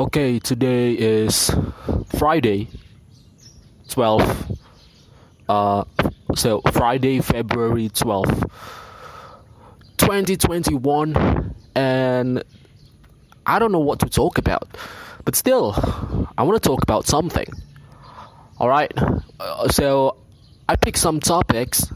Okay, 0.00 0.38
today 0.38 0.94
is 0.94 1.50
Friday, 2.16 2.68
12th. 3.88 4.56
Uh, 5.46 5.84
so 6.34 6.62
Friday, 6.72 7.20
February 7.20 7.90
12th, 7.90 8.50
2021, 9.98 11.54
and 11.74 12.42
I 13.44 13.58
don't 13.58 13.72
know 13.72 13.80
what 13.80 14.00
to 14.00 14.08
talk 14.08 14.38
about, 14.38 14.74
but 15.26 15.36
still, 15.36 15.74
I 16.38 16.44
want 16.44 16.62
to 16.62 16.66
talk 16.66 16.82
about 16.82 17.06
something. 17.06 17.52
Alright, 18.58 18.94
uh, 19.38 19.68
so 19.68 20.16
I 20.66 20.76
picked 20.76 20.96
some 20.96 21.20
topics, 21.20 21.92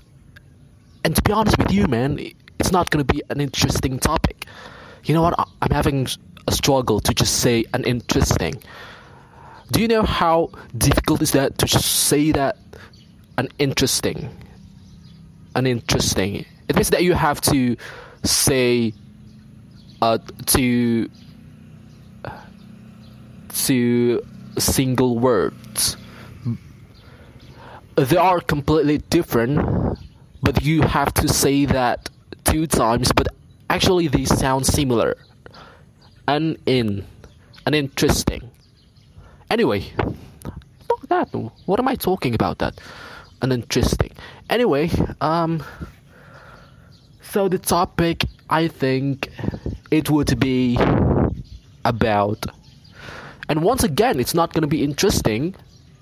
and 1.07 1.17
to 1.17 1.23
be 1.23 1.32
honest 1.32 1.57
with 1.57 1.73
you, 1.73 1.86
man, 1.86 2.18
it's 2.59 2.71
not 2.71 2.91
gonna 2.91 3.05
be 3.05 3.23
an 3.31 3.41
interesting 3.41 3.99
topic. 3.99 4.45
You 5.05 5.14
know 5.14 5.23
what? 5.23 5.49
I'm 5.63 5.71
having 5.71 6.07
a 6.46 6.53
struggle 6.53 7.00
to 7.00 7.14
just 7.14 7.40
say 7.40 7.64
an 7.75 7.84
interesting. 7.84 8.62
Do 9.71 9.80
you 9.80 9.89
know 9.89 10.03
how 10.03 10.50
difficult 10.76 11.22
is 11.22 11.32
that 11.32 11.58
to 11.58 11.67
just 11.67 11.86
say 12.08 12.32
that 12.32 12.57
an 13.39 13.48
interesting? 13.58 14.29
An 15.54 15.67
interesting. 15.67 16.44
It 16.68 16.76
means 16.76 16.90
that 16.90 17.03
you 17.03 17.14
have 17.14 17.40
to 17.43 17.76
say 18.25 18.93
uh, 20.03 20.18
to 20.46 21.11
to 23.67 24.22
single 24.58 25.18
words. 25.18 25.96
They 27.96 28.17
are 28.17 28.40
completely 28.40 28.98
different, 28.98 29.98
but 30.42 30.64
you 30.64 30.82
have 30.82 31.14
to 31.14 31.29
say 31.29 31.64
that 31.67 32.11
two 32.45 32.67
times. 32.67 33.12
But 33.12 33.29
actually, 33.70 34.08
they 34.08 34.25
sound 34.25 34.67
similar. 34.67 35.17
An 36.27 36.56
in, 36.67 37.05
an 37.67 37.75
interesting. 37.75 38.50
Anyway, 39.50 39.92
fuck 40.89 41.08
that. 41.08 41.28
What 41.67 41.78
am 41.78 41.89
I 41.89 41.94
talking 41.97 42.34
about? 42.34 42.58
That 42.58 42.80
an 43.42 43.53
interesting. 43.53 44.11
Anyway, 44.48 44.91
um. 45.20 45.62
So 47.22 47.48
the 47.48 47.58
topic, 47.58 48.27
I 48.48 48.69
think, 48.69 49.28
it 49.91 50.08
would 50.08 50.39
be 50.39 50.78
about, 51.84 52.47
and 53.48 53.62
once 53.62 53.83
again, 53.83 54.20
it's 54.20 54.34
not 54.34 54.52
gonna 54.52 54.69
be 54.69 54.84
interesting. 54.84 55.56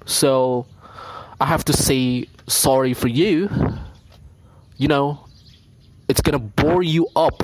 So 0.05 0.67
I 1.41 1.47
have 1.47 1.65
to 1.65 1.73
say 1.73 2.29
sorry 2.49 2.93
for 2.93 3.09
you. 3.09 3.49
You 4.77 4.89
know, 4.89 5.25
it's 6.09 6.21
gonna 6.21 6.39
bore 6.39 6.83
you 6.83 7.09
up 7.17 7.43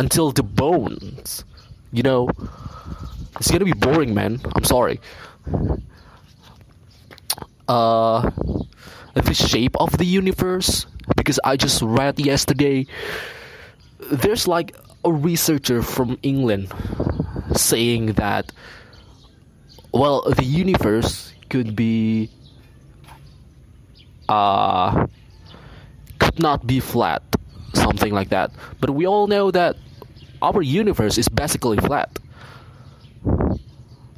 until 0.00 0.32
the 0.32 0.42
bones. 0.42 1.44
You 1.92 2.02
know, 2.02 2.28
it's 3.36 3.50
gonna 3.50 3.64
be 3.64 3.72
boring, 3.72 4.14
man. 4.14 4.40
I'm 4.54 4.64
sorry. 4.64 5.00
Uh, 7.68 8.30
the 9.14 9.34
shape 9.34 9.76
of 9.80 9.96
the 9.98 10.04
universe, 10.04 10.86
because 11.16 11.40
I 11.44 11.56
just 11.56 11.82
read 11.82 12.18
yesterday. 12.18 12.86
There's 14.12 14.46
like 14.46 14.76
a 15.04 15.12
researcher 15.12 15.82
from 15.82 16.18
England 16.22 16.72
saying 17.54 18.12
that, 18.14 18.52
well, 19.92 20.22
the 20.22 20.44
universe 20.44 21.32
could 21.48 21.74
be, 21.74 22.30
uh, 24.28 25.06
could 26.18 26.38
not 26.38 26.66
be 26.66 26.80
flat, 26.80 27.22
something 27.74 28.12
like 28.12 28.28
that. 28.30 28.50
But 28.80 28.90
we 28.90 29.06
all 29.06 29.26
know 29.26 29.50
that 29.50 29.76
our 30.42 30.62
universe 30.62 31.18
is 31.18 31.28
basically 31.28 31.78
flat. 31.78 32.18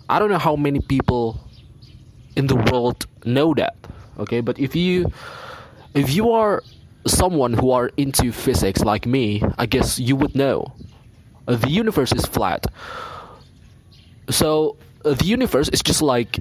I 0.08 0.18
don't 0.18 0.30
know 0.30 0.38
how 0.38 0.56
many 0.56 0.80
people 0.80 1.38
in 2.36 2.46
the 2.46 2.56
world 2.56 3.06
know 3.24 3.54
that. 3.54 3.76
Okay, 4.18 4.40
but 4.40 4.58
if 4.58 4.74
you 4.74 5.12
if 5.94 6.14
you 6.14 6.30
are 6.30 6.62
someone 7.06 7.52
who 7.52 7.70
are 7.70 7.90
into 7.96 8.32
physics 8.32 8.82
like 8.82 9.06
me, 9.06 9.42
I 9.58 9.66
guess 9.66 9.98
you 9.98 10.16
would 10.16 10.34
know. 10.34 10.72
The 11.46 11.68
universe 11.68 12.12
is 12.12 12.26
flat. 12.26 12.66
So 14.30 14.76
the 15.02 15.24
universe 15.24 15.68
is 15.70 15.82
just 15.82 16.02
like 16.02 16.40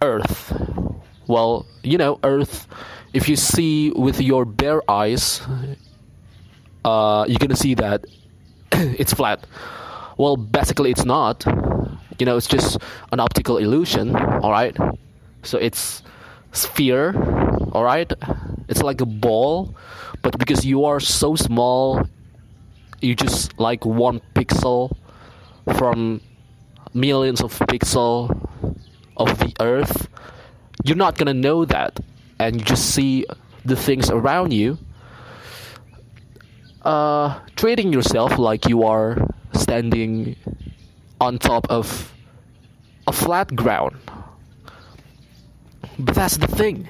Earth. 0.00 0.52
Well, 1.26 1.66
you 1.82 1.98
know, 1.98 2.18
Earth. 2.24 2.66
If 3.12 3.28
you 3.28 3.36
see 3.36 3.90
with 3.92 4.20
your 4.20 4.44
bare 4.44 4.82
eyes, 4.90 5.40
uh, 6.84 7.24
you're 7.28 7.38
gonna 7.38 7.56
see 7.56 7.74
that 7.74 8.04
it's 8.98 9.12
flat. 9.12 9.44
Well, 10.18 10.36
basically, 10.36 10.90
it's 10.90 11.04
not. 11.04 11.44
You 12.18 12.26
know, 12.26 12.36
it's 12.36 12.46
just 12.46 12.78
an 13.10 13.18
optical 13.18 13.58
illusion. 13.58 14.14
All 14.14 14.52
right. 14.52 14.76
So 15.42 15.58
it's 15.58 16.02
sphere. 16.52 17.14
All 17.72 17.82
right. 17.82 18.12
It's 18.68 18.82
like 18.82 19.00
a 19.00 19.06
ball, 19.06 19.74
but 20.22 20.38
because 20.38 20.64
you 20.64 20.84
are 20.84 21.00
so 21.00 21.34
small, 21.34 22.06
you 23.00 23.16
just 23.16 23.58
like 23.58 23.84
one 23.84 24.20
pixel 24.34 24.96
from 25.76 26.20
millions 26.94 27.40
of 27.40 27.58
pixel 27.70 28.30
of 29.16 29.38
the 29.38 29.52
Earth. 29.60 30.08
You're 30.84 30.96
not 30.96 31.18
gonna 31.18 31.34
know 31.34 31.64
that, 31.64 31.98
and 32.38 32.56
you 32.60 32.64
just 32.64 32.94
see 32.94 33.26
the 33.64 33.74
things 33.74 34.08
around 34.10 34.52
you 34.52 34.78
uh, 36.88 37.38
treating 37.54 37.92
yourself 37.92 38.38
like 38.38 38.66
you 38.66 38.82
are 38.84 39.28
standing 39.52 40.34
on 41.20 41.38
top 41.38 41.66
of 41.70 42.14
a 43.06 43.12
flat 43.12 43.54
ground. 43.54 43.96
But 45.98 46.14
that's 46.14 46.38
the 46.38 46.46
thing. 46.46 46.88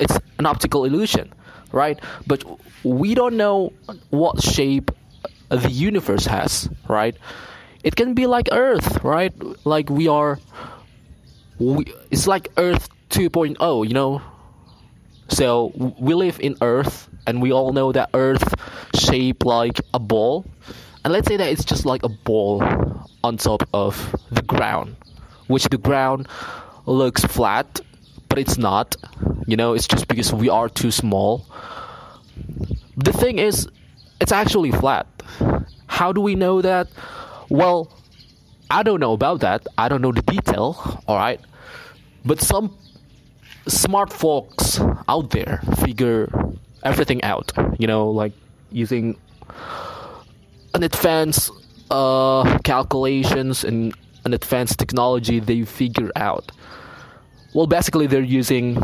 It's 0.00 0.18
an 0.38 0.46
optical 0.46 0.84
illusion, 0.84 1.32
right? 1.70 2.00
But 2.26 2.42
we 2.82 3.14
don't 3.14 3.36
know 3.36 3.72
what 4.10 4.42
shape 4.42 4.90
the 5.50 5.70
universe 5.70 6.26
has, 6.26 6.68
right? 6.88 7.16
It 7.84 7.94
can 7.94 8.14
be 8.14 8.26
like 8.26 8.48
Earth, 8.50 9.04
right? 9.04 9.32
Like 9.64 9.88
we 9.88 10.08
are. 10.08 10.40
We, 11.60 11.86
it's 12.10 12.26
like 12.26 12.48
Earth 12.56 12.88
2.0, 13.10 13.86
you 13.86 13.94
know? 13.94 14.20
So 15.28 15.72
we 15.98 16.14
live 16.14 16.40
in 16.40 16.56
Earth, 16.60 17.08
and 17.26 17.42
we 17.42 17.52
all 17.52 17.72
know 17.72 17.92
that 17.92 18.10
Earth 18.14 18.54
shaped 19.08 19.44
like 19.44 19.80
a 19.94 19.98
ball. 19.98 20.44
And 21.04 21.12
let's 21.12 21.28
say 21.28 21.36
that 21.36 21.48
it's 21.48 21.64
just 21.64 21.86
like 21.86 22.02
a 22.02 22.08
ball 22.08 22.62
on 23.24 23.36
top 23.36 23.62
of 23.72 24.14
the 24.30 24.42
ground, 24.42 24.96
which 25.46 25.64
the 25.64 25.78
ground 25.78 26.28
looks 26.86 27.24
flat, 27.24 27.80
but 28.28 28.38
it's 28.38 28.58
not. 28.58 28.96
You 29.46 29.56
know, 29.56 29.74
it's 29.74 29.86
just 29.86 30.08
because 30.08 30.32
we 30.32 30.48
are 30.48 30.68
too 30.68 30.90
small. 30.90 31.46
The 32.96 33.12
thing 33.12 33.38
is, 33.38 33.68
it's 34.20 34.32
actually 34.32 34.72
flat. 34.72 35.06
How 35.86 36.12
do 36.12 36.20
we 36.20 36.34
know 36.34 36.60
that? 36.62 36.88
Well, 37.48 37.92
I 38.70 38.82
don't 38.82 39.00
know 39.00 39.12
about 39.12 39.40
that. 39.40 39.66
I 39.78 39.88
don't 39.88 40.02
know 40.02 40.12
the 40.12 40.22
detail, 40.22 41.02
alright? 41.08 41.40
But 42.24 42.40
some 42.40 42.76
smart 43.66 44.12
folks 44.12 44.80
out 45.08 45.30
there 45.30 45.62
figure 45.78 46.28
everything 46.82 47.22
out, 47.22 47.52
you 47.78 47.86
know, 47.86 48.10
like 48.10 48.32
using 48.70 49.16
an 50.74 50.82
advanced 50.82 51.50
uh, 51.90 52.58
calculations 52.64 53.64
and 53.64 53.94
an 54.24 54.34
advanced 54.34 54.78
technology 54.78 55.40
they 55.40 55.64
figure 55.64 56.10
out. 56.16 56.52
Well, 57.54 57.66
basically, 57.66 58.06
they're 58.06 58.20
using 58.20 58.76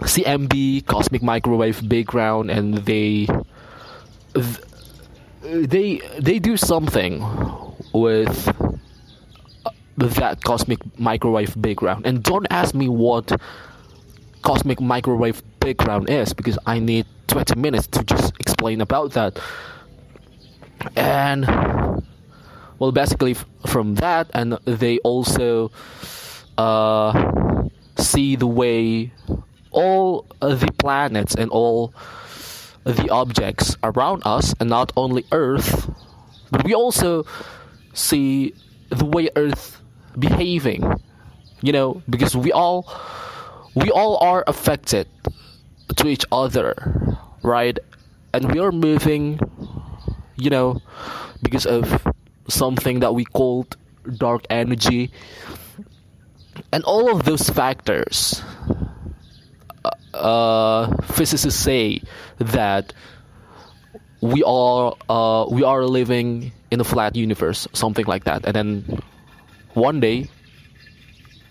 CMB, 0.00 0.86
cosmic 0.86 1.22
microwave 1.22 1.86
background, 1.88 2.50
and 2.50 2.74
they 2.78 3.28
they 5.42 6.00
they 6.18 6.38
do 6.38 6.56
something 6.56 7.24
with 7.92 8.34
that 9.96 10.42
cosmic 10.44 10.78
microwave 10.98 11.54
background. 11.60 12.06
And 12.06 12.22
don't 12.22 12.46
ask 12.50 12.74
me 12.74 12.88
what 12.88 13.40
cosmic 14.42 14.80
microwave 14.80 15.42
background 15.66 16.08
is 16.08 16.32
because 16.32 16.56
I 16.64 16.78
need 16.78 17.06
20 17.26 17.58
minutes 17.58 17.88
to 17.88 18.04
just 18.04 18.38
explain 18.38 18.80
about 18.80 19.14
that. 19.18 19.40
And 20.94 21.44
well, 22.78 22.92
basically 22.92 23.32
f- 23.32 23.44
from 23.66 23.96
that, 23.96 24.30
and 24.32 24.52
they 24.64 24.98
also 24.98 25.72
uh, 26.56 27.66
see 27.98 28.36
the 28.36 28.46
way 28.46 29.12
all 29.72 30.26
the 30.40 30.70
planets 30.78 31.34
and 31.34 31.50
all 31.50 31.92
the 32.84 33.08
objects 33.10 33.76
around 33.82 34.22
us, 34.24 34.54
and 34.60 34.70
not 34.70 34.92
only 34.96 35.24
Earth, 35.32 35.90
but 36.52 36.62
we 36.62 36.74
also 36.74 37.26
see 37.92 38.54
the 38.90 39.04
way 39.04 39.30
Earth 39.34 39.82
behaving. 40.16 40.84
You 41.60 41.72
know, 41.72 42.02
because 42.08 42.36
we 42.36 42.52
all 42.52 42.86
we 43.74 43.90
all 43.90 44.16
are 44.22 44.44
affected 44.46 45.08
to 45.96 46.08
each 46.08 46.24
other, 46.30 47.18
right? 47.42 47.78
And 48.32 48.52
we 48.52 48.60
are 48.60 48.72
moving, 48.72 49.40
you 50.36 50.50
know, 50.50 50.80
because 51.42 51.66
of 51.66 52.06
something 52.48 53.00
that 53.00 53.14
we 53.14 53.24
called 53.24 53.76
dark 54.18 54.46
energy, 54.50 55.10
and 56.72 56.84
all 56.84 57.10
of 57.10 57.24
those 57.24 57.48
factors. 57.48 58.42
Uh, 60.14 60.96
physicists 61.12 61.60
say 61.60 62.00
that 62.38 62.94
we 64.22 64.42
are 64.44 64.96
uh, 65.10 65.46
we 65.50 65.62
are 65.62 65.84
living 65.84 66.52
in 66.70 66.80
a 66.80 66.84
flat 66.84 67.14
universe, 67.16 67.68
something 67.72 68.06
like 68.06 68.24
that. 68.24 68.44
And 68.46 68.54
then 68.54 69.02
one 69.74 70.00
day, 70.00 70.28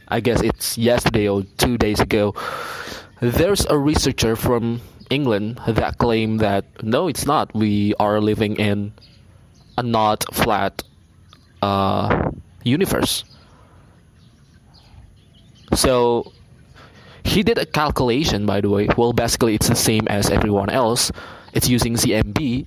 I 0.08 0.20
guess 0.20 0.42
it's 0.42 0.78
yesterday 0.78 1.28
or 1.28 1.44
two 1.58 1.78
days 1.78 2.00
ago, 2.00 2.34
there's 3.32 3.66
a 3.66 3.78
researcher 3.78 4.36
from 4.36 4.82
England 5.10 5.60
that 5.68 5.98
claimed 5.98 6.40
that 6.40 6.66
no, 6.84 7.08
it's 7.08 7.26
not. 7.26 7.54
We 7.54 7.94
are 8.00 8.20
living 8.20 8.58
in 8.58 8.94
a 9.78 9.84
not 9.84 10.26
flat 10.34 10.84
uh, 11.62 12.32
universe. 12.64 13.24
So 15.74 16.32
he 17.24 17.44
did 17.44 17.58
a 17.58 17.66
calculation, 17.66 18.46
by 18.46 18.62
the 18.62 18.70
way. 18.70 18.88
Well, 18.98 19.14
basically, 19.14 19.56
it's 19.56 19.68
the 19.68 19.76
same 19.76 20.08
as 20.08 20.30
everyone 20.30 20.70
else. 20.70 21.12
It's 21.54 21.68
using 21.68 21.96
CMB, 21.96 22.66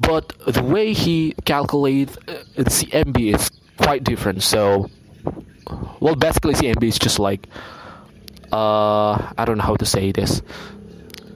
but 0.00 0.28
the 0.46 0.62
way 0.62 0.92
he 0.92 1.34
calculates 1.44 2.16
CMB 2.56 3.34
is 3.34 3.50
quite 3.76 4.02
different. 4.02 4.42
So, 4.42 4.90
well, 6.00 6.14
basically, 6.14 6.54
CMB 6.54 6.82
is 6.84 6.98
just 6.98 7.18
like 7.18 7.48
uh, 8.54 9.32
I 9.36 9.44
don't 9.44 9.58
know 9.58 9.64
how 9.64 9.74
to 9.74 9.84
say 9.84 10.12
this. 10.12 10.40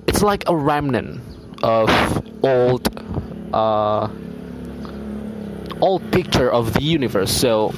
It's 0.07 0.23
like 0.23 0.45
a 0.47 0.55
remnant 0.55 1.21
of 1.65 1.91
old 2.45 2.87
uh, 3.53 4.09
old 5.81 6.13
picture 6.13 6.51
of 6.51 6.75
the 6.75 6.83
universe. 6.83 7.33
So, 7.33 7.75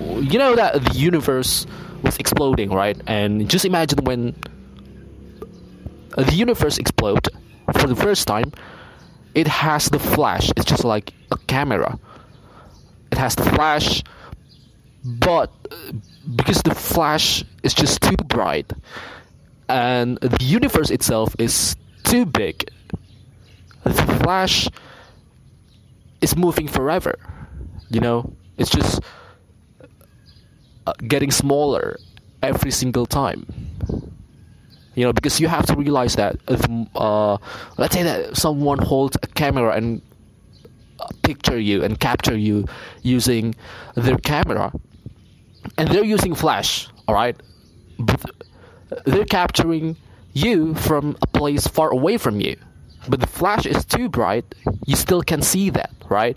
you 0.00 0.38
know 0.38 0.56
that 0.56 0.84
the 0.84 0.94
universe 0.98 1.66
was 2.02 2.16
exploding, 2.18 2.70
right? 2.70 3.00
And 3.06 3.48
just 3.48 3.64
imagine 3.64 4.04
when 4.04 4.34
the 6.16 6.34
universe 6.34 6.78
explodes 6.78 7.28
for 7.78 7.86
the 7.86 7.94
first 7.96 8.26
time, 8.26 8.52
it 9.36 9.46
has 9.46 9.88
the 9.88 10.00
flash. 10.00 10.50
It's 10.56 10.64
just 10.66 10.82
like 10.82 11.12
a 11.30 11.36
camera. 11.46 11.96
It 13.12 13.18
has 13.18 13.36
the 13.36 13.44
flash, 13.44 14.02
but 15.04 15.52
because 16.36 16.62
the 16.62 16.74
flash 16.74 17.44
is 17.62 17.74
just 17.74 18.02
too 18.02 18.16
bright, 18.16 18.72
and 19.68 20.18
the 20.18 20.44
universe 20.44 20.90
itself 20.90 21.34
is 21.38 21.76
too 22.04 22.26
big, 22.26 22.68
the 23.84 23.92
flash 24.22 24.68
is 26.20 26.36
moving 26.36 26.68
forever. 26.68 27.18
You 27.90 28.00
know, 28.00 28.32
it's 28.58 28.70
just 28.70 29.00
uh, 30.86 30.92
getting 31.06 31.30
smaller 31.30 31.98
every 32.42 32.70
single 32.70 33.06
time 33.06 33.46
you 34.94 35.04
know 35.04 35.12
because 35.12 35.40
you 35.40 35.48
have 35.48 35.66
to 35.66 35.74
realize 35.74 36.16
that 36.16 36.36
if 36.48 36.60
uh, 36.94 37.36
let's 37.78 37.94
say 37.94 38.02
that 38.02 38.36
someone 38.36 38.78
holds 38.78 39.16
a 39.22 39.26
camera 39.28 39.74
and 39.74 40.02
uh, 40.98 41.06
picture 41.22 41.58
you 41.58 41.82
and 41.82 42.00
capture 42.00 42.36
you 42.36 42.66
using 43.02 43.54
their 43.94 44.18
camera 44.18 44.72
and 45.76 45.88
they're 45.88 46.04
using 46.04 46.34
flash 46.34 46.88
all 47.08 47.14
right 47.14 47.36
but 47.98 48.30
they're 49.04 49.24
capturing 49.24 49.96
you 50.32 50.74
from 50.74 51.16
a 51.22 51.26
place 51.26 51.66
far 51.66 51.90
away 51.90 52.16
from 52.16 52.40
you 52.40 52.56
but 53.08 53.20
the 53.20 53.26
flash 53.26 53.66
is 53.66 53.84
too 53.84 54.08
bright 54.08 54.54
you 54.86 54.96
still 54.96 55.22
can 55.22 55.42
see 55.42 55.70
that 55.70 55.90
right 56.08 56.36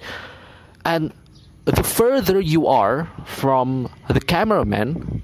and 0.85 1.13
the 1.65 1.83
further 1.83 2.39
you 2.39 2.67
are 2.67 3.09
from 3.25 3.89
the 4.09 4.19
cameraman, 4.19 5.21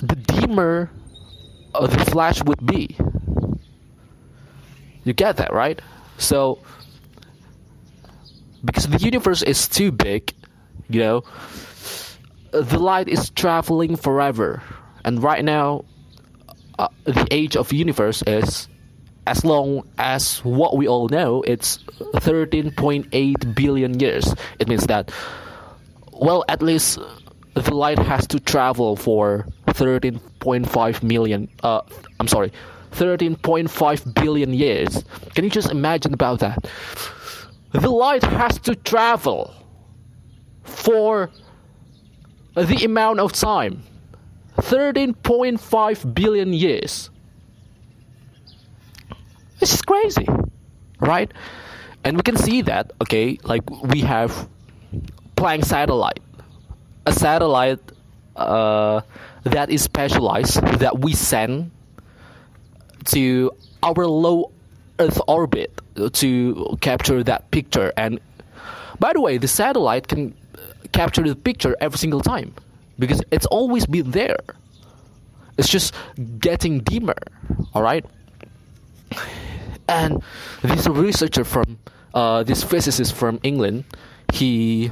the 0.00 0.16
dimmer 0.16 0.90
the 1.72 2.04
flash 2.10 2.42
would 2.42 2.64
be. 2.66 2.96
You 5.04 5.12
get 5.12 5.36
that, 5.36 5.52
right? 5.52 5.80
So, 6.18 6.58
because 8.64 8.88
the 8.88 8.98
universe 8.98 9.42
is 9.42 9.68
too 9.68 9.92
big, 9.92 10.34
you 10.90 11.00
know, 11.00 11.24
the 12.50 12.78
light 12.78 13.08
is 13.08 13.30
traveling 13.30 13.96
forever. 13.96 14.62
And 15.04 15.22
right 15.22 15.44
now, 15.44 15.84
uh, 16.78 16.88
the 17.04 17.26
age 17.30 17.56
of 17.56 17.72
universe 17.72 18.22
is 18.26 18.68
as 19.26 19.44
long 19.44 19.88
as 19.98 20.38
what 20.38 20.76
we 20.76 20.88
all 20.88 21.08
know, 21.08 21.42
it's 21.42 21.78
13.8 22.14 23.54
billion 23.54 24.00
years. 24.00 24.34
It 24.58 24.68
means 24.68 24.86
that, 24.86 25.12
well, 26.12 26.44
at 26.48 26.62
least 26.62 26.98
the 27.54 27.74
light 27.74 27.98
has 27.98 28.26
to 28.28 28.40
travel 28.40 28.96
for 28.96 29.46
13.5 29.68 31.02
million. 31.02 31.48
Uh, 31.62 31.82
I'm 32.18 32.28
sorry, 32.28 32.52
13.5 32.92 34.14
billion 34.14 34.52
years. 34.52 35.04
Can 35.34 35.44
you 35.44 35.50
just 35.50 35.70
imagine 35.70 36.14
about 36.14 36.40
that? 36.40 36.68
The 37.72 37.90
light 37.90 38.24
has 38.24 38.58
to 38.60 38.74
travel 38.74 39.54
for 40.64 41.30
the 42.54 42.84
amount 42.84 43.20
of 43.20 43.32
time 43.32 43.82
13.5 44.58 46.14
billion 46.14 46.52
years. 46.52 47.10
This 49.58 49.74
is 49.74 49.82
crazy, 49.82 50.26
right? 51.00 51.32
And 52.04 52.16
we 52.16 52.22
can 52.22 52.36
see 52.36 52.62
that, 52.62 52.92
okay, 53.02 53.38
like 53.44 53.68
we 53.70 54.00
have 54.00 54.48
Planck 55.36 55.64
satellite, 55.64 56.20
a 57.06 57.12
satellite 57.12 57.80
uh, 58.36 59.00
that 59.44 59.70
is 59.70 59.82
specialized 59.82 60.60
that 60.80 60.98
we 60.98 61.14
send 61.14 61.70
to 63.06 63.50
our 63.82 64.06
low 64.06 64.52
Earth 64.98 65.20
orbit 65.26 65.72
to 66.12 66.76
capture 66.82 67.22
that 67.24 67.50
picture. 67.50 67.92
And 67.96 68.20
by 68.98 69.14
the 69.14 69.20
way, 69.20 69.38
the 69.38 69.48
satellite 69.48 70.08
can 70.08 70.34
capture 70.92 71.22
the 71.22 71.36
picture 71.36 71.76
every 71.80 71.98
single 71.98 72.20
time 72.20 72.54
because 72.98 73.22
it's 73.30 73.46
always 73.46 73.86
been 73.86 74.10
there. 74.10 74.38
It's 75.58 75.68
just 75.68 75.94
getting 76.38 76.80
dimmer, 76.80 77.16
all 77.74 77.82
right? 77.82 78.04
and 79.88 80.22
this 80.62 80.86
researcher 80.86 81.44
from 81.44 81.78
uh, 82.14 82.42
this 82.44 82.62
physicist 82.62 83.14
from 83.14 83.40
England, 83.42 83.84
he 84.32 84.90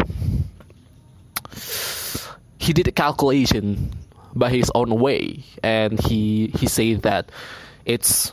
he 2.59 2.73
did 2.73 2.89
a 2.89 2.93
calculation 2.93 3.93
by 4.35 4.51
his 4.51 4.71
own 4.75 4.99
way, 4.99 5.45
and 5.63 5.99
he 6.01 6.49
he 6.59 6.67
said 6.67 7.03
that 7.03 7.31
it's 7.85 8.33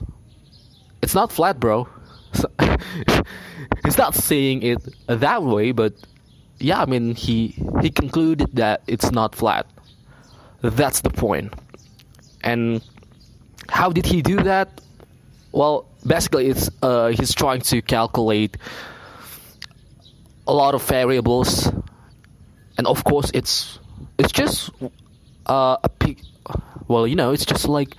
it's 1.02 1.16
not 1.16 1.32
flat, 1.32 1.60
bro. 1.60 1.88
he's 3.86 3.98
not 3.98 4.14
saying 4.14 4.64
it 4.64 4.80
that 5.08 5.44
way, 5.44 5.72
but 5.72 5.94
yeah, 6.60 6.82
I 6.82 6.86
mean 6.86 7.16
he 7.16 7.56
he 7.82 7.90
concluded 7.90 8.56
that 8.56 8.82
it's 8.88 9.12
not 9.12 9.36
flat. 9.36 9.66
That's 10.62 11.02
the 11.02 11.10
point. 11.10 11.54
And 12.44 12.82
how 13.70 13.92
did 13.92 14.06
he 14.06 14.22
do 14.22 14.38
that? 14.44 14.82
Well, 15.52 15.88
basically, 16.06 16.48
it's 16.48 16.70
uh, 16.82 17.08
he's 17.10 17.34
trying 17.34 17.62
to 17.62 17.82
calculate 17.82 18.58
a 20.48 20.54
lot 20.54 20.76
of 20.76 20.84
variables, 20.84 21.72
and 22.78 22.88
of 22.88 23.04
course, 23.04 23.32
it's 23.34 23.80
it's 24.18 24.32
just 24.32 24.72
uh, 25.46 25.78
a 25.84 25.90
pic. 25.90 26.20
Well, 26.88 27.08
you 27.08 27.16
know, 27.16 27.32
it's 27.32 27.46
just 27.46 27.68
like 27.68 27.96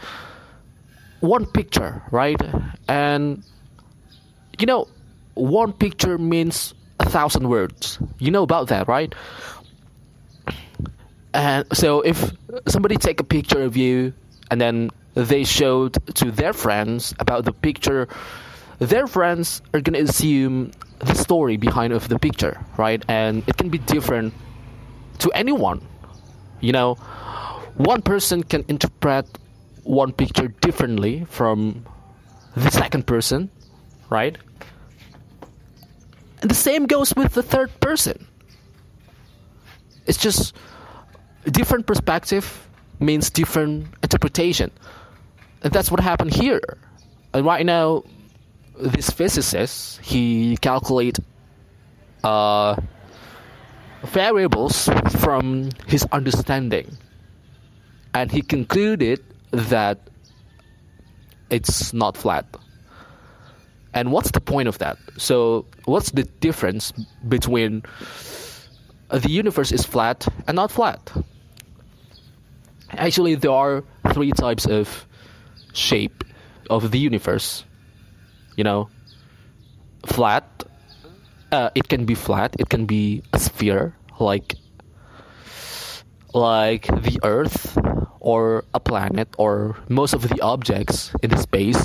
one 1.20 1.46
picture, 1.46 2.02
right? 2.10 2.40
And 2.88 3.42
you 4.58 4.66
know, 4.66 4.88
one 5.34 5.72
picture 5.72 6.18
means 6.18 6.74
a 7.00 7.08
thousand 7.08 7.48
words. 7.48 7.98
You 8.18 8.30
know 8.30 8.42
about 8.42 8.68
that, 8.68 8.88
right? 8.88 9.14
And 11.34 11.66
so, 11.72 12.00
if 12.00 12.32
somebody 12.66 12.96
take 12.96 13.20
a 13.20 13.24
picture 13.24 13.62
of 13.62 13.76
you 13.76 14.14
and 14.50 14.60
then 14.60 14.90
they 15.14 15.44
showed 15.44 15.94
to 16.14 16.30
their 16.30 16.52
friends 16.52 17.14
about 17.18 17.44
the 17.44 17.52
picture, 17.52 18.08
their 18.78 19.06
friends 19.06 19.62
are 19.74 19.80
gonna 19.80 20.00
assume 20.00 20.72
the 21.00 21.14
story 21.14 21.56
behind 21.56 21.92
of 21.92 22.08
the 22.08 22.18
picture, 22.18 22.58
right? 22.76 23.04
And 23.08 23.42
it 23.46 23.56
can 23.56 23.68
be 23.68 23.78
different 23.78 24.32
to 25.18 25.30
anyone. 25.32 25.86
You 26.60 26.72
know, 26.72 26.94
one 27.76 28.02
person 28.02 28.42
can 28.42 28.64
interpret 28.68 29.26
one 29.84 30.12
picture 30.12 30.48
differently 30.48 31.24
from 31.28 31.86
the 32.56 32.70
second 32.70 33.06
person, 33.06 33.50
right? 34.10 34.36
And 36.40 36.50
the 36.50 36.54
same 36.54 36.86
goes 36.86 37.14
with 37.16 37.34
the 37.34 37.42
third 37.42 37.70
person. 37.80 38.26
It's 40.06 40.18
just 40.18 40.54
different 41.50 41.86
perspective 41.86 42.68
means 43.00 43.30
different 43.30 43.88
interpretation. 44.02 44.70
And 45.62 45.72
that's 45.72 45.90
what 45.90 46.00
happened 46.00 46.32
here. 46.32 46.78
And 47.32 47.44
right 47.44 47.64
now, 47.64 48.04
this 48.78 49.10
physicist 49.10 50.00
he 50.00 50.56
calculate 50.58 51.18
uh, 52.24 52.76
variables 54.02 54.88
from 55.20 55.70
his 55.86 56.06
understanding, 56.12 56.96
and 58.14 58.30
he 58.30 58.42
concluded 58.42 59.24
that 59.50 59.98
it's 61.50 61.92
not 61.92 62.16
flat. 62.16 62.44
And 63.96 64.12
what's 64.12 64.30
the 64.30 64.42
point 64.42 64.68
of 64.68 64.76
that? 64.78 64.98
So, 65.16 65.64
what's 65.86 66.10
the 66.10 66.24
difference 66.44 66.92
between 67.26 67.82
the 69.08 69.30
universe 69.30 69.72
is 69.72 69.86
flat 69.86 70.28
and 70.46 70.54
not 70.54 70.70
flat? 70.70 71.00
Actually, 72.90 73.36
there 73.36 73.52
are 73.52 73.82
three 74.12 74.32
types 74.32 74.66
of 74.66 75.06
shape 75.72 76.24
of 76.68 76.90
the 76.90 76.98
universe. 76.98 77.64
You 78.56 78.64
know, 78.64 78.90
flat. 80.04 80.44
Uh, 81.50 81.70
it 81.74 81.88
can 81.88 82.04
be 82.04 82.14
flat. 82.14 82.54
It 82.58 82.68
can 82.68 82.84
be 82.84 83.22
a 83.32 83.38
sphere, 83.38 83.96
like 84.20 84.56
like 86.34 86.84
the 87.00 87.18
Earth 87.22 87.78
or 88.20 88.64
a 88.74 88.80
planet 88.80 89.28
or 89.38 89.74
most 89.88 90.12
of 90.12 90.28
the 90.28 90.38
objects 90.42 91.12
in 91.22 91.30
the 91.30 91.38
space 91.38 91.80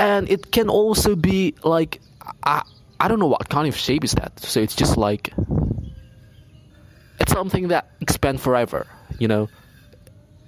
and 0.00 0.30
it 0.30 0.50
can 0.50 0.70
also 0.70 1.14
be 1.14 1.54
like 1.62 2.00
I, 2.42 2.62
I 2.98 3.08
don't 3.08 3.18
know 3.18 3.26
what 3.26 3.48
kind 3.50 3.68
of 3.68 3.76
shape 3.76 4.02
is 4.02 4.12
that. 4.12 4.40
So 4.40 4.60
it's 4.60 4.74
just 4.74 4.96
like 4.96 5.32
it's 7.20 7.32
something 7.32 7.68
that 7.68 7.90
expands 8.00 8.42
forever 8.42 8.86
you 9.18 9.28
know? 9.28 9.48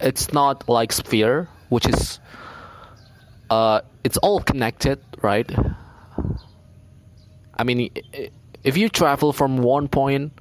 It's 0.01 0.33
not 0.33 0.69
like 0.69 0.91
sphere 0.93 1.49
which 1.69 1.87
is 1.87 2.19
uh 3.51 3.83
it's 4.03 4.17
all 4.17 4.41
connected 4.41 5.01
right? 5.21 5.51
I 7.59 7.65
mean 7.65 7.91
if 8.65 8.77
you 8.79 8.89
travel 8.89 9.33
from 9.35 9.59
one 9.59 9.89
point 9.89 10.33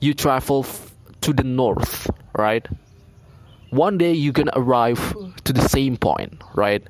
you 0.00 0.12
travel 0.12 0.64
f- 0.64 0.94
to 1.22 1.32
the 1.32 1.44
north 1.44 2.10
right? 2.36 2.66
One 3.70 3.96
day 3.96 4.12
you 4.12 4.32
can 4.32 4.50
arrive 4.52 5.16
to 5.44 5.52
the 5.54 5.66
same 5.66 5.96
point 5.96 6.42
right 6.54 6.86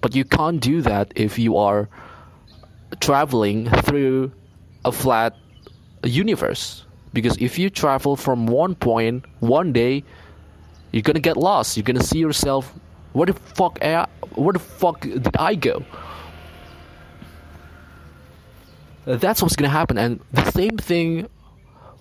but 0.00 0.14
you 0.14 0.24
can't 0.24 0.60
do 0.60 0.82
that 0.82 1.12
if 1.16 1.38
you 1.38 1.56
are 1.56 1.88
traveling 3.00 3.68
through 3.82 4.32
a 4.84 4.92
flat 4.92 5.36
universe. 6.04 6.84
Because 7.12 7.36
if 7.38 7.58
you 7.58 7.70
travel 7.70 8.16
from 8.16 8.46
one 8.46 8.74
point 8.74 9.24
one 9.40 9.72
day, 9.72 10.04
you're 10.92 11.02
gonna 11.02 11.20
get 11.20 11.36
lost. 11.36 11.76
You're 11.76 11.84
gonna 11.84 12.02
see 12.02 12.18
yourself. 12.18 12.72
Where 13.12 13.26
the 13.26 13.34
fuck? 13.34 13.78
I, 13.82 14.06
where 14.34 14.52
the 14.52 14.58
fuck 14.58 15.00
did 15.00 15.36
I 15.36 15.54
go? 15.54 15.84
That's 19.04 19.42
what's 19.42 19.56
gonna 19.56 19.68
happen, 19.68 19.98
and 19.98 20.20
the 20.32 20.50
same 20.52 20.76
thing 20.76 21.28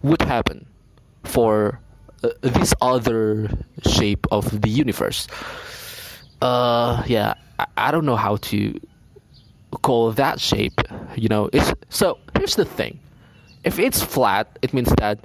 would 0.03 0.22
happen 0.22 0.65
for 1.24 1.79
uh, 2.24 2.29
this 2.41 2.74
other 2.82 3.50
shape 3.88 4.27
of 4.32 4.62
the 4.62 4.70
universe. 4.70 5.27
Uh, 6.41 7.03
yeah, 7.08 7.34
I, 7.58 7.65
I 7.77 7.91
don't 7.91 8.05
know 8.05 8.15
how 8.15 8.38
to 8.38 8.79
call 9.81 10.12
that 10.13 10.39
shape. 10.39 10.81
You 11.15 11.27
know, 11.29 11.50
it's 11.51 11.74
so. 11.89 12.19
Here's 12.38 12.55
the 12.55 12.65
thing: 12.65 13.00
if 13.63 13.79
it's 13.79 14.01
flat, 14.01 14.58
it 14.62 14.74
means 14.74 14.89
that 14.98 15.19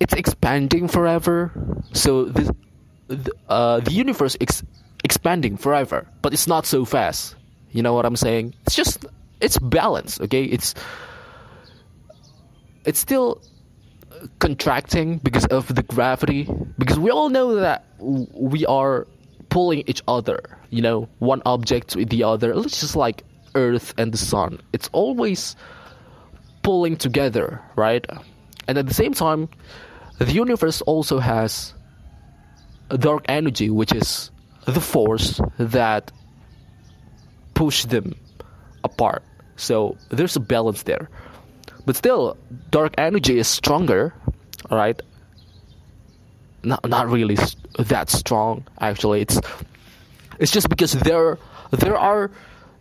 it's 0.00 0.14
expanding 0.14 0.88
forever. 0.88 1.52
So 1.92 2.26
the 2.26 2.54
the, 3.08 3.32
uh, 3.48 3.80
the 3.80 3.92
universe 3.92 4.36
is 4.36 4.62
expanding 5.04 5.56
forever, 5.56 6.06
but 6.22 6.32
it's 6.32 6.46
not 6.46 6.66
so 6.66 6.84
fast. 6.84 7.34
You 7.72 7.82
know 7.82 7.94
what 7.94 8.06
I'm 8.06 8.16
saying? 8.16 8.54
It's 8.66 8.76
just 8.76 9.06
it's 9.40 9.58
balanced. 9.58 10.20
Okay, 10.22 10.44
it's 10.44 10.74
it's 12.84 12.98
still 12.98 13.42
contracting 14.38 15.18
because 15.18 15.46
of 15.46 15.74
the 15.74 15.82
gravity. 15.82 16.48
Because 16.78 16.98
we 16.98 17.10
all 17.10 17.28
know 17.28 17.56
that 17.56 17.84
we 18.00 18.64
are 18.66 19.06
pulling 19.48 19.84
each 19.86 20.02
other, 20.06 20.40
you 20.70 20.82
know, 20.82 21.08
one 21.18 21.42
object 21.46 21.96
with 21.96 22.10
the 22.10 22.24
other. 22.24 22.52
It's 22.52 22.80
just 22.80 22.96
like 22.96 23.24
Earth 23.54 23.94
and 23.98 24.12
the 24.12 24.18
Sun. 24.18 24.60
It's 24.72 24.88
always 24.92 25.56
pulling 26.62 26.96
together, 26.96 27.62
right? 27.76 28.06
And 28.66 28.78
at 28.78 28.86
the 28.86 28.94
same 28.94 29.14
time, 29.14 29.48
the 30.18 30.32
universe 30.32 30.82
also 30.82 31.18
has 31.18 31.72
dark 32.88 33.24
energy, 33.28 33.70
which 33.70 33.92
is 33.92 34.30
the 34.66 34.80
force 34.80 35.40
that 35.58 36.12
push 37.54 37.84
them 37.84 38.14
apart. 38.84 39.22
So 39.56 39.96
there's 40.10 40.36
a 40.36 40.40
balance 40.40 40.82
there. 40.82 41.08
But 41.86 41.96
still, 41.96 42.36
dark 42.70 42.94
energy 42.98 43.38
is 43.38 43.48
stronger, 43.48 44.14
right? 44.70 45.00
Not 46.62 46.86
not 46.88 47.08
really 47.08 47.36
that 47.78 48.10
strong 48.10 48.64
actually. 48.80 49.20
It's 49.20 49.40
it's 50.38 50.52
just 50.52 50.68
because 50.68 50.92
there 50.92 51.38
there 51.70 51.96
are 51.96 52.30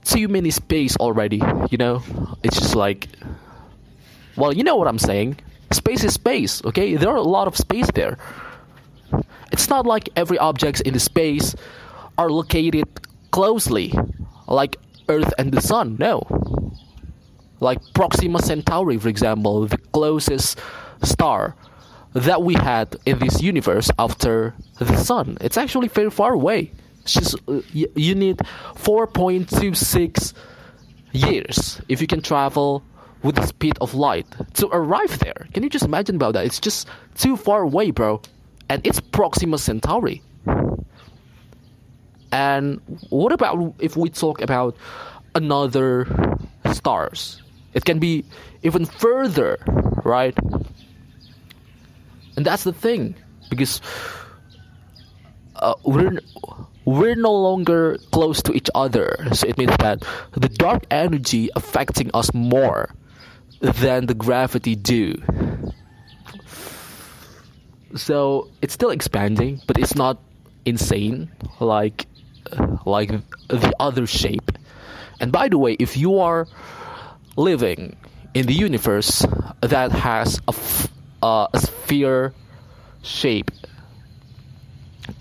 too 0.04 0.28
many 0.28 0.52
space 0.52 0.96
already 0.98 1.42
you 1.70 1.78
know? 1.78 2.02
It's 2.44 2.60
just 2.60 2.76
like 2.76 3.08
well 4.36 4.54
you 4.54 4.64
know 4.64 4.76
what 4.76 4.88
i'm 4.88 5.00
saying. 5.00 5.38
Space 5.72 6.04
is 6.04 6.14
space 6.14 6.64
okay? 6.66 6.96
There 6.96 7.10
are 7.10 7.18
a 7.18 7.22
lot 7.38 7.48
of 7.48 7.58
space 7.58 7.90
there. 7.94 8.18
It's 9.52 9.70
not 9.70 9.86
like 9.86 10.10
every 10.16 10.38
object 10.38 10.82
in 10.82 10.94
the 10.94 11.00
space 11.00 11.56
are 12.18 12.30
located 12.30 12.88
closely 13.32 13.94
like 14.48 14.78
earth 15.10 15.34
and 15.38 15.52
the 15.52 15.62
sun 15.62 15.98
no. 16.00 16.24
Like 17.60 17.80
proxima 17.94 18.42
centauri 18.42 18.98
for 18.98 19.10
example 19.10 19.68
the 19.68 19.78
closest 19.92 20.60
star 21.04 21.56
that 22.14 22.42
we 22.44 22.56
had 22.56 22.96
in 23.06 23.20
this 23.20 23.42
universe 23.42 23.92
after 24.00 24.54
the 24.80 24.98
sun. 24.98 25.38
It's 25.42 25.58
actually 25.58 25.88
very 25.88 26.10
far 26.10 26.34
away. 26.34 26.72
It's 27.02 27.14
just 27.14 27.36
uh, 27.48 27.62
you, 27.74 27.88
you 27.96 28.16
need 28.16 28.38
4.26 28.76 30.34
years 31.14 31.82
if 31.88 32.02
you 32.02 32.08
can 32.08 32.22
travel 32.22 32.84
with 33.24 33.36
the 33.36 33.46
speed 33.46 33.78
of 33.82 33.94
light 33.94 34.28
to 34.56 34.68
arrive 34.68 35.20
there. 35.20 35.48
Can 35.54 35.64
you 35.64 35.70
just 35.70 35.86
imagine 35.86 36.16
about 36.16 36.34
that? 36.34 36.46
It's 36.46 36.60
just 36.60 36.88
too 37.16 37.36
far 37.38 37.62
away, 37.62 37.92
bro. 37.92 38.22
And 38.70 38.86
it's 38.86 39.00
Proxima 39.00 39.58
Centauri. 39.58 40.22
And 42.32 42.82
what 43.10 43.32
about 43.32 43.76
if 43.80 43.96
we 43.96 44.10
talk 44.10 44.42
about 44.42 44.76
another 45.34 46.08
stars? 46.74 47.42
It 47.74 47.86
can 47.86 48.00
be 48.00 48.26
even 48.64 48.86
further, 48.86 49.58
right? 50.04 50.38
And 52.38 52.46
that's 52.46 52.64
the 52.64 52.72
thing 52.72 53.16
because 53.50 53.82
uh, 55.58 55.74
we're 55.84 56.20
we're 56.86 57.16
no 57.16 57.34
longer 57.34 57.98
close 58.12 58.42
to 58.44 58.54
each 58.54 58.70
other. 58.74 59.18
So 59.34 59.48
it 59.48 59.58
means 59.58 59.76
that 59.80 60.06
the 60.32 60.48
dark 60.48 60.86
energy 60.90 61.50
affecting 61.56 62.12
us 62.14 62.34
more 62.34 62.94
than 63.60 64.06
the 64.06 64.14
gravity 64.14 64.76
do. 64.76 65.22
So 67.96 68.50
it's 68.62 68.74
still 68.74 68.92
expanding 68.92 69.62
but 69.66 69.78
it's 69.80 69.96
not 69.96 70.22
insane 70.66 71.32
like 71.60 72.06
like 72.86 73.10
the 73.50 73.74
other 73.80 74.06
shape. 74.06 74.52
And 75.20 75.32
by 75.32 75.50
the 75.50 75.58
way 75.58 75.74
if 75.80 75.98
you 75.98 76.20
are 76.20 76.48
living 77.36 77.98
in 78.34 78.46
the 78.46 78.54
universe 78.54 79.26
that 79.62 79.92
has 79.92 80.40
a 80.48 80.54
f- 80.54 80.88
uh, 81.24 81.48
a 81.54 81.60
sphere 81.88 82.34
shape. 83.02 83.50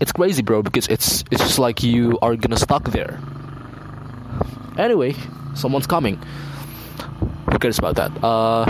It's 0.01 0.11
crazy, 0.11 0.41
bro, 0.41 0.61
because 0.61 0.87
it's 0.87 1.23
it's 1.31 1.41
just 1.41 1.59
like 1.59 1.81
you 1.81 2.19
are 2.21 2.35
gonna 2.35 2.57
stuck 2.57 2.91
there. 2.91 3.17
Anyway, 4.77 5.15
someone's 5.55 5.87
coming. 5.87 6.19
Who 7.49 7.57
cares 7.59 7.79
about 7.79 7.95
that? 7.95 8.11
Uh. 8.21 8.67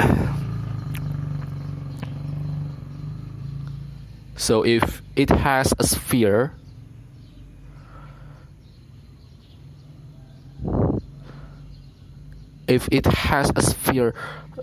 So 4.36 4.64
if 4.64 5.02
it 5.16 5.28
has 5.28 5.74
a 5.78 5.84
sphere 5.84 6.54
if 12.70 12.88
it 12.92 13.04
has 13.06 13.50
a 13.56 13.62
sphere, 13.62 14.14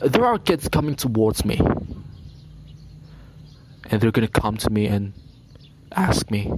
there 0.01 0.25
are 0.25 0.39
kids 0.39 0.69
coming 0.69 0.95
towards 0.95 1.43
me. 1.43 1.59
And 3.89 4.01
they're 4.01 4.11
gonna 4.11 4.27
come 4.27 4.57
to 4.57 4.69
me 4.69 4.87
and 4.87 5.13
ask 5.91 6.31
me, 6.31 6.51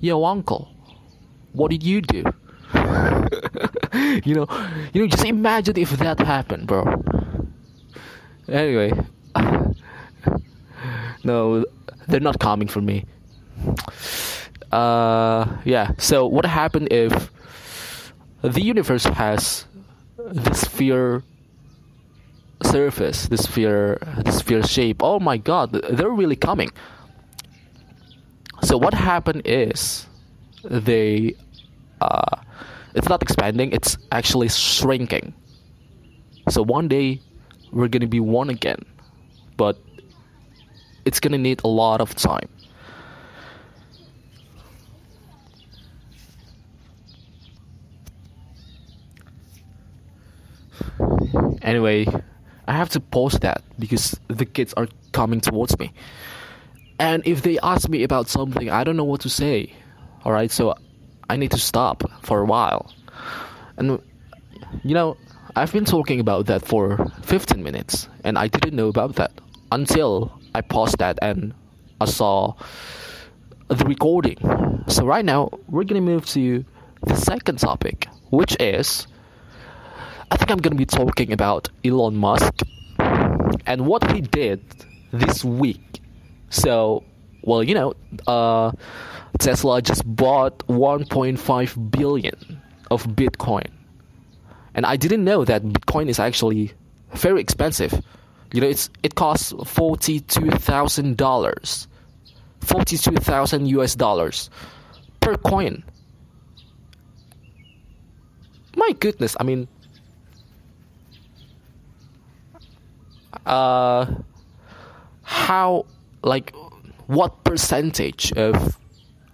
Yo, 0.00 0.24
uncle, 0.24 0.68
what 1.52 1.70
did 1.70 1.82
you 1.82 2.02
do? 2.02 2.22
you 4.24 4.34
know, 4.34 4.46
you 4.92 5.00
know, 5.00 5.06
just 5.08 5.24
imagine 5.24 5.78
if 5.78 5.90
that 5.92 6.18
happened, 6.20 6.66
bro. 6.66 6.84
Anyway, 8.48 8.92
no, 11.24 11.64
they're 12.08 12.20
not 12.20 12.38
coming 12.38 12.68
for 12.68 12.82
me. 12.82 13.06
uh, 14.72 15.46
yeah. 15.64 15.92
So 15.98 16.26
what 16.26 16.44
happened 16.44 16.88
if 16.92 17.30
the 18.42 18.60
universe 18.60 19.04
has 19.04 19.66
this 20.18 20.62
sphere 20.62 21.22
surface, 22.62 23.28
this 23.28 23.44
sphere, 23.44 23.98
this 24.24 24.38
sphere 24.38 24.62
shape? 24.62 25.02
Oh 25.02 25.20
my 25.20 25.36
God, 25.36 25.72
they're 25.72 26.10
really 26.10 26.36
coming. 26.36 26.70
So 28.62 28.76
what 28.76 28.94
happened 28.94 29.42
is 29.44 30.06
they, 30.64 31.36
uh, 32.00 32.36
it's 32.94 33.08
not 33.08 33.22
expanding; 33.22 33.72
it's 33.72 33.98
actually 34.10 34.48
shrinking. 34.48 35.34
So 36.48 36.62
one 36.62 36.88
day 36.88 37.20
we're 37.72 37.88
gonna 37.88 38.06
be 38.06 38.20
one 38.20 38.50
again, 38.50 38.80
but 39.56 39.78
it's 41.04 41.20
gonna 41.20 41.38
need 41.38 41.60
a 41.64 41.68
lot 41.68 42.00
of 42.00 42.14
time. 42.14 42.48
Anyway, 51.66 52.06
I 52.68 52.72
have 52.72 52.88
to 52.90 53.00
post 53.00 53.40
that 53.40 53.62
because 53.78 54.18
the 54.28 54.46
kids 54.46 54.72
are 54.74 54.88
coming 55.12 55.40
towards 55.40 55.78
me. 55.78 55.92
And 56.98 57.22
if 57.26 57.42
they 57.42 57.58
ask 57.58 57.88
me 57.88 58.04
about 58.04 58.28
something, 58.28 58.70
I 58.70 58.84
don't 58.84 58.96
know 58.96 59.04
what 59.04 59.20
to 59.22 59.28
say. 59.28 59.74
Alright, 60.24 60.52
so 60.52 60.74
I 61.28 61.36
need 61.36 61.50
to 61.50 61.58
stop 61.58 62.04
for 62.22 62.40
a 62.40 62.44
while. 62.44 62.94
And, 63.76 64.00
you 64.84 64.94
know, 64.94 65.16
I've 65.56 65.72
been 65.72 65.84
talking 65.84 66.20
about 66.20 66.46
that 66.46 66.64
for 66.64 67.10
15 67.22 67.62
minutes, 67.62 68.08
and 68.24 68.38
I 68.38 68.46
didn't 68.46 68.76
know 68.76 68.88
about 68.88 69.16
that 69.16 69.32
until 69.72 70.38
I 70.54 70.60
paused 70.60 70.98
that 70.98 71.18
and 71.20 71.52
I 72.00 72.04
saw 72.04 72.54
the 73.68 73.84
recording. 73.84 74.38
So, 74.86 75.04
right 75.04 75.24
now, 75.24 75.50
we're 75.68 75.84
gonna 75.84 76.00
move 76.00 76.26
to 76.26 76.64
the 77.06 77.16
second 77.16 77.58
topic, 77.58 78.06
which 78.30 78.56
is 78.60 79.06
I 80.30 80.36
think 80.36 80.50
I'm 80.50 80.58
going 80.58 80.72
to 80.72 80.78
be 80.78 80.86
talking 80.86 81.32
about 81.32 81.68
Elon 81.84 82.16
Musk 82.16 82.62
and 83.66 83.86
what 83.86 84.10
he 84.10 84.20
did 84.20 84.60
this 85.12 85.44
week. 85.44 86.00
So, 86.50 87.04
well, 87.42 87.62
you 87.62 87.74
know, 87.74 87.94
uh, 88.26 88.72
Tesla 89.38 89.80
just 89.82 90.02
bought 90.04 90.58
1.5 90.66 91.90
billion 91.90 92.60
of 92.90 93.04
Bitcoin. 93.04 93.68
And 94.74 94.84
I 94.86 94.96
didn't 94.96 95.24
know 95.24 95.44
that 95.44 95.62
Bitcoin 95.62 96.08
is 96.08 96.18
actually 96.18 96.72
very 97.12 97.40
expensive. 97.40 98.02
You 98.52 98.60
know, 98.60 98.66
it's 98.68 98.90
it 99.02 99.14
costs 99.14 99.52
$42,000. 99.52 101.86
42,000 102.60 103.66
US 103.68 103.94
dollars 103.94 104.50
per 105.20 105.36
coin. 105.36 105.82
My 108.74 108.92
goodness, 109.00 109.36
I 109.40 109.44
mean, 109.44 109.68
uh, 113.46 114.06
how 115.22 115.86
like 116.22 116.54
what 117.06 117.44
percentage 117.44 118.32
of 118.32 118.76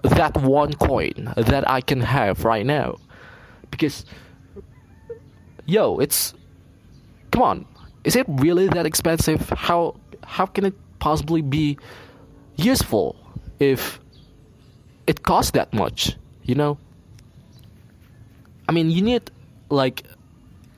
that 0.03 0.37
one 0.37 0.73
coin 0.75 1.33
that 1.37 1.69
I 1.69 1.81
can 1.81 2.01
have 2.01 2.45
right 2.45 2.67
now? 2.67 2.99
Because 3.71 4.05
yo 5.65 5.99
it's 5.99 6.35
come 7.31 7.43
on 7.43 7.67
is 8.05 8.17
it 8.17 8.27
really 8.29 8.67
that 8.69 8.85
expensive? 8.85 9.49
How 9.51 9.97
how 10.25 10.47
can 10.47 10.65
it 10.65 10.75
possibly 10.99 11.41
be 11.41 11.79
useful 12.57 13.17
if 13.59 14.01
it 15.07 15.23
costs 15.23 15.53
that 15.53 15.73
much 15.73 16.17
you 16.43 16.55
know? 16.55 16.79
I 18.69 18.73
mean 18.73 18.91
you 18.91 19.03
need 19.03 19.31
like 19.71 20.05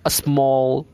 a 0.04 0.10
small 0.10 0.86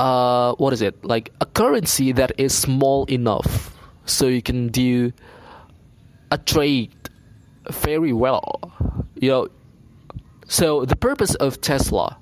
uh, 0.00 0.54
what 0.54 0.72
is 0.72 0.80
it? 0.80 1.04
Like 1.04 1.30
a 1.42 1.46
currency 1.46 2.12
that 2.12 2.32
is 2.38 2.56
small 2.56 3.04
enough 3.04 3.76
so 4.06 4.26
you 4.26 4.40
can 4.40 4.68
do 4.68 5.12
a 6.30 6.38
trade 6.38 6.92
very 7.70 8.12
well 8.12 8.72
you 9.16 9.28
know. 9.28 9.48
So 10.48 10.84
the 10.86 10.96
purpose 10.96 11.34
of 11.36 11.60
tesla 11.60 12.16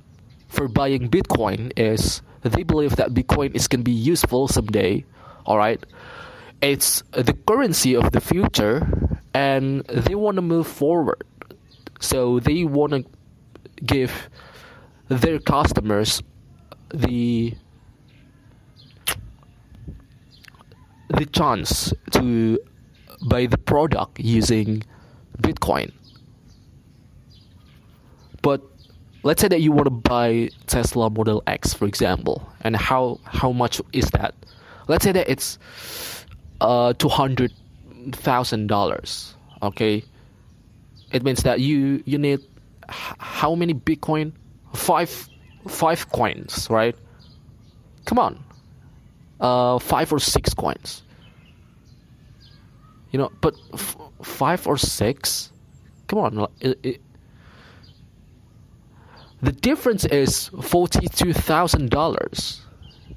for 0.49 0.67
buying 0.67 1.09
bitcoin 1.09 1.73
is 1.77 2.21
they 2.43 2.65
believe 2.65 2.97
that 2.97 3.15
bitcoin 3.15 3.55
is 3.55 3.69
going 3.69 3.81
to 3.81 3.85
be 3.85 3.93
useful 3.93 4.49
someday 4.49 5.05
all 5.47 5.57
right? 5.57 5.81
It's 6.61 7.03
the 7.13 7.33
currency 7.33 7.95
of 7.95 8.11
the 8.11 8.21
future 8.21 8.87
and 9.33 9.85
they 9.87 10.17
want 10.17 10.35
to 10.37 10.43
move 10.43 10.67
forward. 10.67 11.23
So 12.01 12.41
they 12.41 12.65
want 12.65 12.93
to 12.93 13.05
give 13.85 14.29
their 15.09 15.39
customers 15.39 16.23
the 16.93 17.55
the 21.09 21.27
chance 21.27 21.93
to 22.13 22.59
buy 23.29 23.47
the 23.47 23.59
product 23.59 24.21
using 24.21 24.83
Bitcoin. 25.43 25.93
But 28.43 28.63
let's 29.23 29.41
say 29.41 29.49
that 29.49 29.61
you 29.61 29.73
want 29.73 29.87
to 29.87 29.91
buy 29.91 30.51
Tesla 30.67 31.11
Model 31.11 31.43
X, 31.47 31.75
for 31.75 31.87
example, 31.87 32.49
and 32.61 32.77
how 32.77 33.21
how 33.25 33.53
much 33.53 33.81
is 33.93 34.11
that? 34.11 34.35
Let's 34.87 35.05
say 35.05 35.13
that 35.13 35.29
it's 35.29 35.59
uh 36.61 36.93
two 36.95 37.09
hundred 37.09 37.53
thousand 38.13 38.69
dollars. 38.69 39.35
Okay, 39.63 40.05
it 41.13 41.23
means 41.25 41.43
that 41.43 41.61
you 41.61 42.03
you 42.07 42.19
need 42.19 42.41
how 42.89 43.55
many 43.55 43.75
Bitcoin? 43.75 44.33
Five 44.75 45.29
five 45.67 46.09
coins, 46.11 46.69
right? 46.71 46.95
Come 48.05 48.19
on, 48.19 48.39
uh, 49.41 49.79
five 49.79 50.13
or 50.13 50.19
six 50.19 50.55
coins. 50.55 51.03
You 53.11 53.19
know, 53.19 53.33
but 53.41 53.55
f- 53.73 53.97
five 54.23 54.67
or 54.67 54.77
six, 54.77 55.51
come 56.09 56.19
on. 56.19 56.47
It, 56.61 56.79
it, 56.83 57.01
the 59.41 59.53
difference 59.53 60.05
is 60.05 60.49
forty-two 60.49 61.33
thousand 61.33 61.91
dollars. 61.91 62.61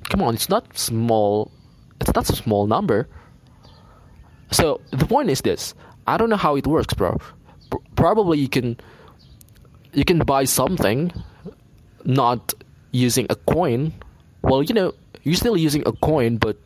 Come 0.09 0.21
on, 0.21 0.33
it's 0.33 0.49
not 0.49 0.77
small. 0.77 1.51
It's 1.99 2.13
not 2.13 2.29
a 2.29 2.35
small 2.35 2.67
number. 2.67 3.07
So 4.51 4.81
the 4.91 5.05
point 5.05 5.29
is 5.29 5.41
this: 5.41 5.73
I 6.07 6.17
don't 6.17 6.29
know 6.29 6.37
how 6.37 6.55
it 6.55 6.67
works, 6.67 6.93
bro. 6.93 7.17
Probably 7.95 8.39
you 8.39 8.49
can 8.49 8.77
you 9.93 10.05
can 10.05 10.19
buy 10.19 10.45
something 10.45 11.11
not 12.05 12.53
using 12.91 13.27
a 13.29 13.35
coin. 13.35 13.93
Well, 14.43 14.63
you 14.63 14.73
know, 14.73 14.93
you're 15.23 15.35
still 15.35 15.57
using 15.57 15.83
a 15.85 15.91
coin, 15.91 16.37
but 16.37 16.57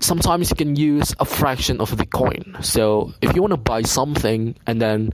sometimes 0.00 0.50
you 0.50 0.56
can 0.56 0.76
use 0.76 1.14
a 1.20 1.24
fraction 1.24 1.80
of 1.80 1.96
the 1.96 2.06
coin. 2.06 2.56
So 2.60 3.12
if 3.22 3.34
you 3.34 3.40
want 3.40 3.52
to 3.52 3.56
buy 3.56 3.82
something 3.82 4.54
and 4.66 4.80
then 4.80 5.12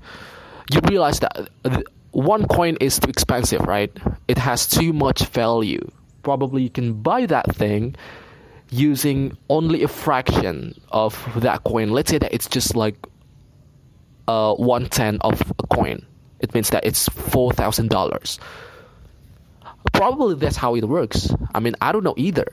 you 0.73 0.81
realize 0.88 1.21
that 1.21 1.49
one 2.12 2.47
coin 2.49 2.77
is 2.81 2.99
too 2.99 3.11
expensive, 3.11 3.61
right? 3.62 3.97
It 4.27 4.38
has 4.38 4.66
too 4.66 4.92
much 4.92 5.27
value. 5.27 5.90
Probably 6.23 6.62
you 6.62 6.71
can 6.71 6.94
buy 6.94 7.27
that 7.27 7.55
thing 7.55 7.94
using 8.71 9.37
only 9.49 9.83
a 9.83 9.88
fraction 9.88 10.79
of 10.90 11.16
that 11.37 11.64
coin. 11.64 11.90
Let's 11.90 12.11
say 12.11 12.18
that 12.18 12.33
it's 12.35 12.49
just 12.49 12.77
like 12.77 12.97
uh, 14.27 14.55
one 14.55 14.88
tenth 14.88 15.21
of 15.23 15.40
a 15.59 15.66
coin. 15.68 16.05
It 16.40 16.55
means 16.55 16.71
that 16.71 16.85
it's 16.85 17.09
four 17.09 17.53
thousand 17.53 17.90
dollars. 17.90 18.38
Probably 19.98 20.37
that's 20.37 20.54
how 20.54 20.76
it 20.76 20.84
works. 20.84 21.34
I 21.52 21.58
mean, 21.58 21.74
I 21.80 21.90
don't 21.90 22.04
know 22.04 22.14
either. 22.16 22.46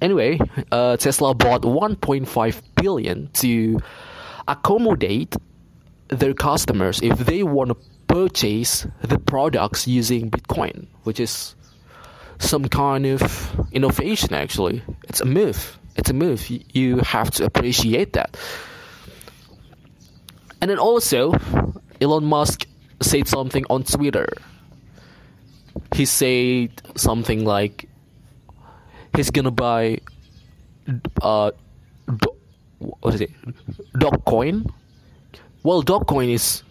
Anyway, 0.00 0.40
uh, 0.72 0.96
Tesla 0.96 1.34
bought 1.34 1.60
1.5 1.60 2.62
billion 2.80 3.28
to 3.34 3.80
accommodate 4.48 5.36
their 6.08 6.32
customers 6.32 7.02
if 7.02 7.18
they 7.18 7.42
want 7.42 7.68
to 7.68 7.76
purchase 8.08 8.86
the 9.02 9.18
products 9.18 9.86
using 9.86 10.30
Bitcoin, 10.30 10.86
which 11.02 11.20
is 11.20 11.54
some 12.38 12.66
kind 12.66 13.04
of 13.04 13.68
innovation. 13.72 14.32
Actually, 14.32 14.82
it's 15.02 15.20
a 15.20 15.26
move. 15.26 15.78
It's 15.96 16.08
a 16.08 16.14
move. 16.14 16.48
You 16.48 17.00
have 17.00 17.30
to 17.32 17.44
appreciate 17.44 18.14
that. 18.14 18.38
And 20.62 20.70
then 20.70 20.78
also, 20.78 21.34
Elon 22.00 22.24
Musk 22.24 22.66
said 23.02 23.28
something 23.28 23.66
on 23.68 23.84
Twitter 23.84 24.28
he 25.94 26.04
said 26.04 26.70
something 26.96 27.44
like 27.44 27.88
he's 29.14 29.30
gonna 29.30 29.50
buy 29.50 29.98
uh 31.22 31.50
do, 32.06 32.36
what 32.78 33.14
is 33.14 33.20
it 33.20 33.30
Dogecoin. 33.94 34.70
Well, 35.62 35.82
Dogecoin 35.82 36.32
is 36.32 36.62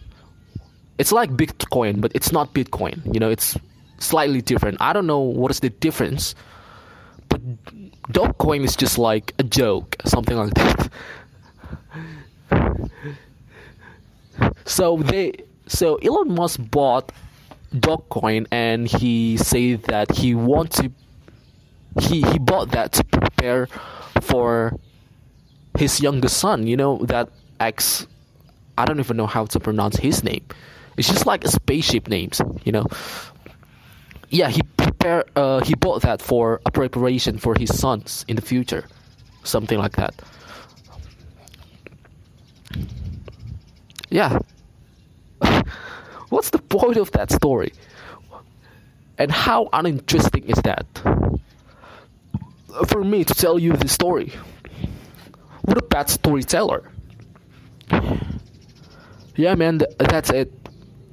it's 0.98 1.12
like 1.12 1.30
Bitcoin, 1.30 2.00
but 2.00 2.12
it's 2.14 2.32
not 2.32 2.54
Bitcoin. 2.54 3.12
You 3.12 3.20
know, 3.20 3.30
it's 3.30 3.56
slightly 3.98 4.40
different. 4.40 4.78
I 4.80 4.92
don't 4.92 5.06
know 5.06 5.20
what 5.20 5.50
is 5.50 5.60
the 5.60 5.70
difference, 5.70 6.34
but 7.28 7.40
Dogecoin 8.12 8.64
is 8.64 8.76
just 8.76 8.98
like 8.98 9.34
a 9.38 9.42
joke, 9.42 9.96
something 10.04 10.36
like 10.36 10.54
that. 10.54 10.90
so 14.64 14.96
they 14.98 15.32
so 15.66 15.96
Elon 15.96 16.34
Musk 16.34 16.60
bought 16.70 17.12
Dogecoin 17.80 18.46
and 18.50 18.86
he 18.86 19.36
said 19.36 19.82
that 19.84 20.10
he 20.12 20.34
want 20.34 20.72
to 20.72 20.90
he 22.00 22.22
he 22.22 22.38
bought 22.38 22.70
that 22.72 22.92
to 22.92 23.04
prepare 23.04 23.68
for 24.20 24.78
his 25.78 26.00
youngest 26.00 26.36
son. 26.38 26.66
You 26.66 26.76
know 26.76 26.98
that 27.06 27.28
X. 27.60 28.06
I 28.78 28.84
don't 28.84 29.00
even 29.00 29.16
know 29.16 29.26
how 29.26 29.46
to 29.46 29.60
pronounce 29.60 29.96
his 29.96 30.22
name. 30.22 30.44
It's 30.96 31.08
just 31.08 31.26
like 31.26 31.44
a 31.44 31.48
spaceship 31.48 32.08
names, 32.08 32.40
you 32.64 32.72
know. 32.72 32.86
Yeah, 34.30 34.50
he 34.50 34.62
prepare. 34.76 35.24
Uh, 35.34 35.60
he 35.60 35.74
bought 35.74 36.02
that 36.02 36.20
for 36.20 36.60
a 36.66 36.70
preparation 36.70 37.38
for 37.38 37.54
his 37.58 37.76
sons 37.78 38.24
in 38.28 38.36
the 38.36 38.42
future, 38.42 38.84
something 39.44 39.78
like 39.78 39.92
that. 39.96 40.14
Yeah. 44.10 44.38
What's 46.28 46.50
the 46.50 46.58
point 46.58 46.96
of 46.96 47.12
that 47.12 47.30
story? 47.30 47.72
And 49.18 49.30
how 49.30 49.68
uninteresting 49.72 50.44
is 50.44 50.60
that? 50.62 50.86
For 52.88 53.02
me 53.02 53.24
to 53.24 53.34
tell 53.34 53.58
you 53.58 53.72
the 53.72 53.88
story. 53.88 54.32
What 55.62 55.78
a 55.78 55.82
bad 55.82 56.10
storyteller. 56.10 56.90
Yeah, 59.36 59.54
man, 59.54 59.80
that's 59.98 60.30
it. 60.30 60.52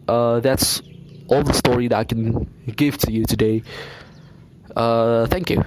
Uh, 0.08 0.40
that's 0.40 0.82
all 1.28 1.44
the 1.44 1.54
story 1.54 1.88
that 1.88 1.98
I 1.98 2.04
can 2.04 2.48
give 2.76 2.98
to 3.00 3.12
you 3.12 3.26
today. 3.26 3.64
Uh, 4.76 5.26
thank 5.28 5.50
you. 5.50 5.64